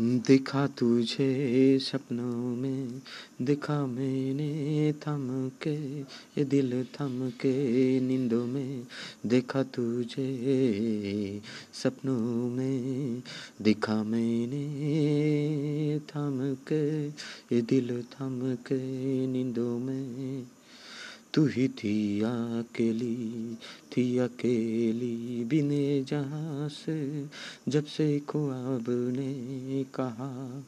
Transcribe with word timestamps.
दिखा 0.00 0.66
तुझे 0.66 1.78
सपनों 1.78 2.56
में, 2.56 3.02
दिखा 3.42 3.86
मैंने 3.86 4.92
थम 4.92 5.50
के 5.62 6.00
ये 6.00 6.44
दिल 6.44 6.84
थम 6.84 7.30
के 7.30 8.00
नींदों 8.00 8.46
में, 8.46 8.86
देखा 9.26 9.62
तुझे 9.62 11.40
सपनों 11.72 12.48
में, 12.48 13.22
दिखा 13.62 14.02
मैंने 14.02 15.98
थम 15.98 16.56
के 16.68 17.08
ये 17.56 17.62
दिल 17.62 18.02
थम 18.02 18.54
के 18.54 19.26
नींदों 19.26 19.78
में। 19.78 20.46
तू 21.34 21.46
ही 21.46 21.68
थी 21.68 22.20
अकेली 22.20 23.56
थी 23.98 24.18
अकेली 24.18 25.44
बिने 25.44 26.04
जहाँ 26.04 26.68
से 26.68 27.26
जब 27.68 27.84
से 27.84 28.18
ख्वाब 28.18 28.84
ने 28.88 29.84
कहा, 29.94 30.62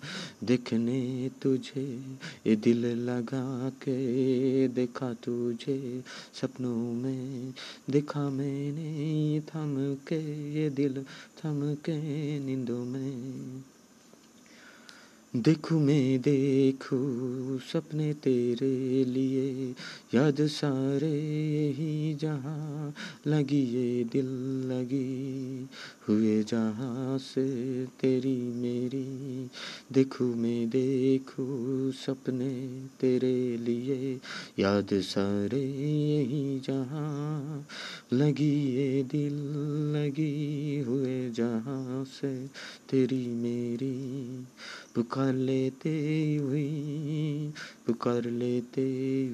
देखने 0.45 1.31
तुझे, 1.43 2.05
ये 2.47 2.57
दिल 2.57 2.87
लगा 2.87 3.69
के 3.69 4.69
देखा 4.69 5.13
तुझे, 5.13 6.05
सपनों 6.35 6.93
में 6.93 7.55
देखा 7.91 8.31
मैंने, 8.31 9.41
थम 9.41 9.95
के 9.95 10.53
ये 10.55 10.71
दिल, 10.71 11.03
थम 11.45 11.75
के 11.75 12.39
नींदों 12.41 12.85
में। 12.85 13.63
देखू 15.37 15.79
मैं, 15.79 16.21
देखू 16.21 16.97
सपने 17.59 18.13
तेरे 18.13 19.05
लिए। 19.05 19.75
याद 20.15 20.37
सारे 20.41 21.13
यही 21.55 22.15
जहाँ 22.15 22.95
लगी 23.27 23.61
ये 23.63 24.05
दिल 24.05 24.27
लगी 24.73 25.69
हुए 26.09 26.43
जहाँ 26.43 27.19
से 27.19 27.87
तेरी 27.87 28.37
मेरी। 28.37 29.51
देखू 29.93 30.25
मैं, 30.25 30.69
देखू 30.69 31.47
सपने 31.93 32.81
तेरे 33.01 33.57
लिए। 33.57 34.21
याद 34.59 34.89
सारे 34.93 35.65
यही 36.17 36.61
जहाँ 36.61 37.67
लगी 38.13 38.77
ये 38.77 39.03
दिल 39.03 39.35
लगी 39.97 40.81
हुए 40.81 41.31
जहाँ 41.31 42.05
से 42.05 42.47
तेरी 42.91 43.27
मेरी। 43.27 44.45
पुकार 44.95 45.35
लेते 45.35 45.91
हुई, 46.37 47.53
पुकार 47.87 48.25
लेते 48.25 48.83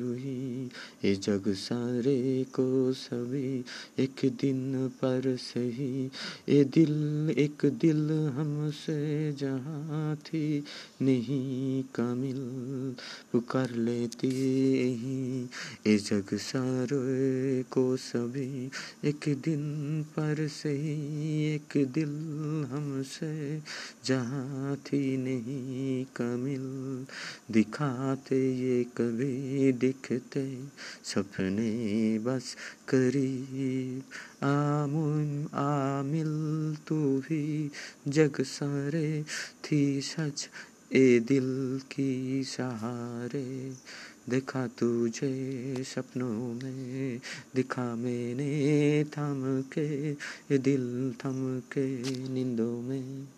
हुई, 0.00 0.70
ये 1.04 1.14
जग 1.14 1.42
सारे 1.48 2.44
को 2.44 2.92
सभी 2.92 3.64
एक 3.98 4.16
दिन 4.24 4.88
पर 4.88 5.36
सही। 5.36 6.10
ये 6.48 6.64
दिल, 6.64 7.30
एक 7.38 7.66
दिल 7.80 8.10
हमसे 8.10 9.32
जहाँ 9.32 10.16
थी, 10.16 10.64
नहीं 11.02 11.82
कामिल। 11.94 12.40
पुकार 13.32 13.70
लेती 13.70 14.28
ही। 14.94 15.42
ये 15.86 15.98
जग 15.98 16.26
सारे 16.34 17.62
को 17.62 17.96
सभी 17.96 18.70
एक 19.04 19.20
दिन 19.28 20.02
पर 20.02 20.48
सही, 20.48 21.54
एक 21.54 21.68
दिल 21.76 22.08
हमसे 22.70 23.62
जहाँ 24.04 24.76
थी 24.76 25.16
नहीं 25.16 26.04
कमिल। 26.16 26.66
दिखाते 27.50 28.54
ये 28.54 28.84
कभी 28.84 29.72
दिखते, 29.72 30.58
सपने 31.04 32.18
बस 32.18 32.56
करीब। 32.88 34.02
आमुन 34.44 35.48
आमिल, 35.54 36.26
तू 36.86 37.18
भी 37.18 37.70
जग 38.08 38.36
सारे 38.40 39.24
थी 39.64 40.00
सच 40.00 40.48
ए 40.92 41.20
दिल 41.20 41.80
की 41.92 42.44
सहारे, 42.44 43.72
देखा 44.28 44.66
तुझे 44.66 45.84
सपनों 45.84 46.54
में, 46.54 47.20
दिखा 47.54 47.94
मैंने 47.94 49.04
थम 49.04 49.64
के, 49.78 50.12
दिल 50.58 51.14
थम 51.24 51.60
के, 51.60 51.86
नींदों 52.28 52.82
में। 52.82 53.28